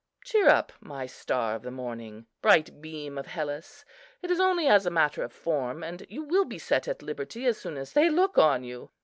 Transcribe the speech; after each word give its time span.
Cheer 0.25 0.47
up, 0.49 0.73
my 0.81 1.05
star 1.05 1.53
of 1.53 1.61
the 1.61 1.69
morning, 1.69 2.25
bright 2.41 2.81
beam 2.81 3.19
of 3.19 3.27
Hellas, 3.27 3.85
it 4.23 4.31
is 4.31 4.39
only 4.39 4.65
as 4.65 4.87
a 4.87 4.89
matter 4.89 5.21
of 5.21 5.31
form, 5.31 5.83
and 5.83 6.07
you 6.09 6.23
will 6.23 6.45
be 6.45 6.57
set 6.57 6.87
at 6.87 7.03
liberty 7.03 7.45
as 7.45 7.59
soon 7.59 7.77
as 7.77 7.93
they 7.93 8.09
look 8.09 8.35
on 8.35 8.63
you." 8.63 8.89